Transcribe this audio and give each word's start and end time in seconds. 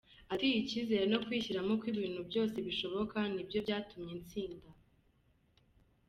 Ati 0.33 0.47
“Icyizere 0.61 1.05
no 1.11 1.17
kwishyiramo 1.25 1.71
ko 1.81 1.85
ibintu 1.93 2.19
byose 2.29 2.55
bishoboka 2.67 3.17
ni 3.33 3.43
byo 3.47 3.59
byatumye 3.65 4.13
ntsinda. 4.23 4.67